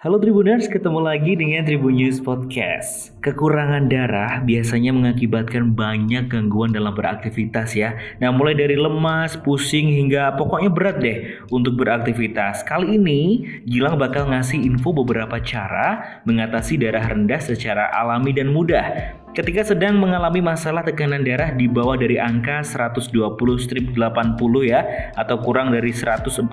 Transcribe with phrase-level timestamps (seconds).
[0.00, 3.12] Halo Tribuners, ketemu lagi dengan Tribun News Podcast.
[3.20, 8.00] Kekurangan darah biasanya mengakibatkan banyak gangguan dalam beraktivitas ya.
[8.16, 12.64] Nah, mulai dari lemas, pusing hingga pokoknya berat deh untuk beraktivitas.
[12.64, 19.19] Kali ini Gilang bakal ngasih info beberapa cara mengatasi darah rendah secara alami dan mudah.
[19.30, 23.14] Ketika sedang mengalami masalah tekanan darah di bawah dari angka 120
[23.62, 24.34] strip 80
[24.66, 24.82] ya
[25.14, 26.50] atau kurang dari 140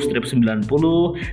[0.00, 0.64] strip 90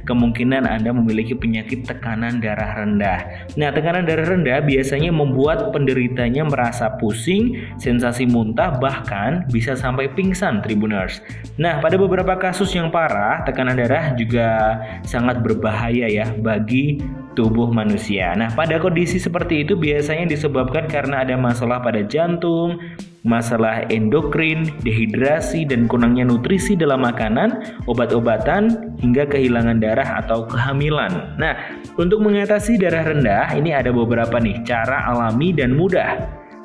[0.04, 3.48] kemungkinan Anda memiliki penyakit tekanan darah rendah.
[3.56, 10.60] Nah, tekanan darah rendah biasanya membuat penderitanya merasa pusing, sensasi muntah bahkan bisa sampai pingsan
[10.60, 11.24] Tribuners.
[11.56, 14.76] Nah, pada beberapa kasus yang parah, tekanan darah juga
[15.08, 17.00] sangat berbahaya ya bagi
[17.34, 18.36] tubuh manusia.
[18.36, 22.80] Nah, pada kondisi seperti itu biasanya disebabkan karena ada masalah pada jantung,
[23.22, 31.38] masalah endokrin, dehidrasi, dan kurangnya nutrisi dalam makanan, obat-obatan, hingga kehilangan darah atau kehamilan.
[31.38, 31.54] Nah,
[32.00, 36.18] untuk mengatasi darah rendah, ini ada beberapa nih cara alami dan mudah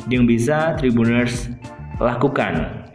[0.08, 1.50] yang bisa Tribuners
[1.98, 2.85] lakukan.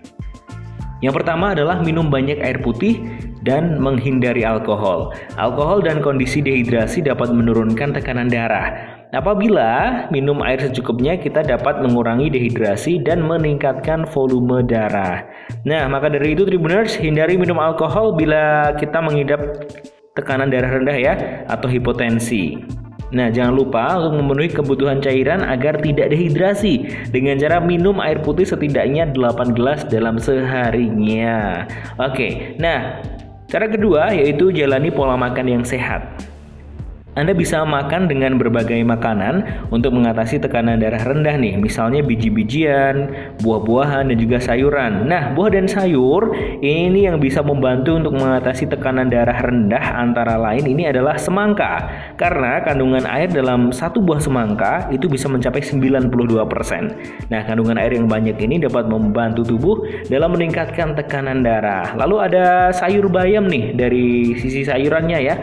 [1.02, 3.02] Yang pertama adalah minum banyak air putih
[3.42, 5.14] dan menghindari alkohol.
[5.36, 9.02] Alkohol dan kondisi dehidrasi dapat menurunkan tekanan darah.
[9.12, 15.28] Apabila minum air secukupnya, kita dapat mengurangi dehidrasi dan meningkatkan volume darah.
[15.68, 19.68] Nah, maka dari itu Tribuners, hindari minum alkohol bila kita mengidap
[20.16, 21.14] tekanan darah rendah ya
[21.52, 22.62] atau hipotensi.
[23.12, 28.48] Nah, jangan lupa untuk memenuhi kebutuhan cairan agar tidak dehidrasi dengan cara minum air putih
[28.48, 31.68] setidaknya 8 gelas dalam seharinya.
[32.00, 33.04] Oke, nah
[33.52, 36.31] Cara kedua yaitu jalani pola makan yang sehat.
[37.12, 43.12] Anda bisa makan dengan berbagai makanan untuk mengatasi tekanan darah rendah nih, misalnya biji-bijian,
[43.44, 45.12] buah-buahan, dan juga sayuran.
[45.12, 46.32] Nah, buah dan sayur
[46.64, 51.92] ini yang bisa membantu untuk mengatasi tekanan darah rendah antara lain ini adalah semangka.
[52.16, 56.16] Karena kandungan air dalam satu buah semangka itu bisa mencapai 92%.
[57.28, 61.92] Nah, kandungan air yang banyak ini dapat membantu tubuh dalam meningkatkan tekanan darah.
[62.00, 65.36] Lalu ada sayur bayam nih dari sisi sayurannya ya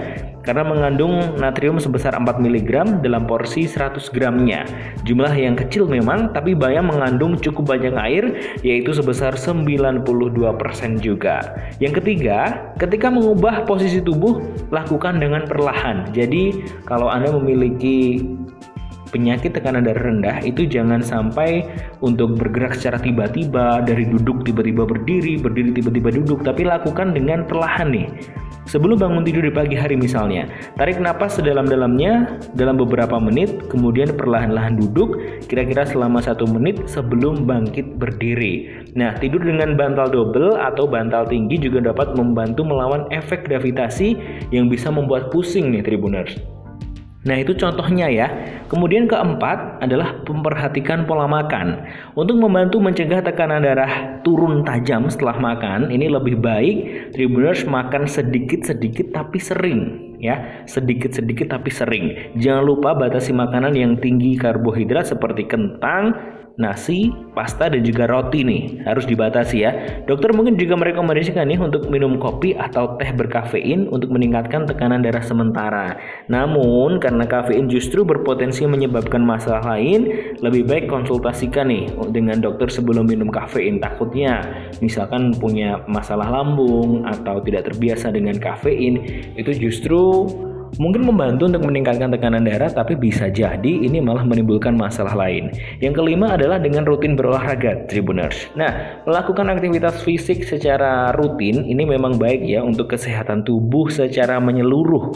[0.48, 4.64] karena mengandung natrium sebesar 4 mg dalam porsi 100 gramnya.
[5.04, 8.24] Jumlah yang kecil memang, tapi bayam mengandung cukup banyak air,
[8.64, 10.08] yaitu sebesar 92%
[11.04, 11.52] juga.
[11.84, 14.40] Yang ketiga, ketika mengubah posisi tubuh,
[14.72, 16.08] lakukan dengan perlahan.
[16.16, 18.24] Jadi, kalau Anda memiliki
[19.10, 21.64] penyakit tekanan darah rendah itu jangan sampai
[22.04, 27.90] untuk bergerak secara tiba-tiba dari duduk tiba-tiba berdiri, berdiri tiba-tiba duduk, tapi lakukan dengan perlahan
[27.90, 28.08] nih.
[28.68, 30.44] Sebelum bangun tidur di pagi hari misalnya,
[30.76, 35.16] tarik napas sedalam-dalamnya dalam beberapa menit, kemudian perlahan-lahan duduk,
[35.48, 38.84] kira-kira selama satu menit sebelum bangkit berdiri.
[38.92, 44.20] Nah, tidur dengan bantal double atau bantal tinggi juga dapat membantu melawan efek gravitasi
[44.52, 46.57] yang bisa membuat pusing nih Tribuners.
[47.28, 48.28] Nah, itu contohnya ya.
[48.72, 51.84] Kemudian keempat adalah memperhatikan pola makan.
[52.16, 56.76] Untuk membantu mencegah tekanan darah turun tajam setelah makan, ini lebih baik
[57.12, 62.04] Tribuners makan sedikit-sedikit tapi sering ya, sedikit-sedikit tapi sering.
[62.40, 66.14] Jangan lupa batasi makanan yang tinggi karbohidrat seperti kentang,
[66.58, 69.70] nasi, pasta, dan juga roti nih harus dibatasi ya.
[70.04, 75.22] Dokter mungkin juga merekomendasikan nih untuk minum kopi atau teh berkafein untuk meningkatkan tekanan darah
[75.22, 75.94] sementara.
[76.26, 80.10] Namun karena kafein justru berpotensi menyebabkan masalah lain,
[80.42, 83.78] lebih baik konsultasikan nih dengan dokter sebelum minum kafein.
[83.78, 84.42] Takutnya
[84.82, 88.98] misalkan punya masalah lambung atau tidak terbiasa dengan kafein,
[89.38, 90.26] itu justru
[90.78, 95.50] mungkin membantu untuk meningkatkan tekanan darah tapi bisa jadi ini malah menimbulkan masalah lain.
[95.82, 98.48] Yang kelima adalah dengan rutin berolahraga, Tribuners.
[98.54, 105.10] Nah, melakukan aktivitas fisik secara rutin ini memang baik ya untuk kesehatan tubuh secara menyeluruh.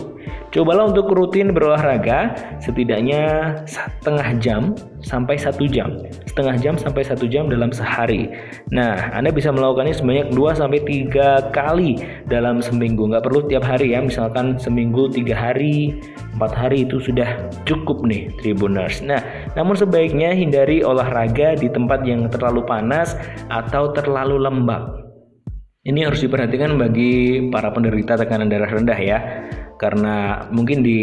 [0.52, 5.98] Cobalah untuk rutin berolahraga setidaknya setengah jam sampai satu jam.
[6.26, 8.30] Setengah jam sampai satu jam dalam sehari.
[8.70, 13.10] Nah, Anda bisa melakukannya sebanyak 2 sampai 3 kali dalam seminggu.
[13.10, 16.00] Nggak perlu tiap hari ya, misalkan seminggu 3 hari,
[16.38, 17.28] 4 hari itu sudah
[17.68, 19.02] cukup nih Tribuners.
[19.04, 19.20] Nah,
[19.58, 23.18] namun sebaiknya hindari olahraga di tempat yang terlalu panas
[23.52, 25.02] atau terlalu lembab.
[25.82, 29.18] Ini harus diperhatikan bagi para penderita tekanan darah rendah ya
[29.82, 31.02] karena mungkin di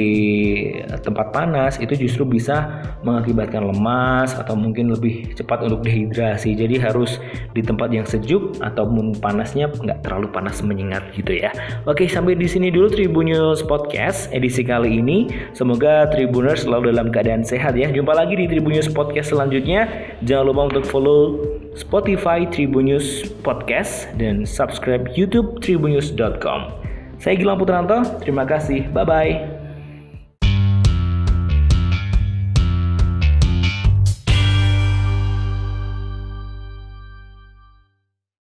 [1.03, 6.55] tempat panas itu justru bisa mengakibatkan lemas atau mungkin lebih cepat untuk dehidrasi.
[6.55, 7.19] Jadi harus
[7.51, 11.51] di tempat yang sejuk ataupun panasnya nggak terlalu panas menyengat gitu ya.
[11.83, 15.27] Oke sampai di sini dulu Tribunnews Podcast edisi kali ini.
[15.51, 17.91] Semoga Tribuners selalu dalam keadaan sehat ya.
[17.91, 19.91] Jumpa lagi di Tribunnews Podcast selanjutnya.
[20.23, 21.43] Jangan lupa untuk follow
[21.75, 26.88] Spotify Tribunnews Podcast dan subscribe YouTube tribunnews.com
[27.19, 28.87] saya Gilang Putranto, terima kasih.
[28.95, 29.58] Bye bye.